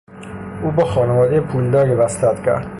او 0.63 0.71
با 0.71 0.85
خانوادهی 0.85 1.39
پولداری 1.39 1.93
وصلت 1.93 2.45
کرد. 2.45 2.67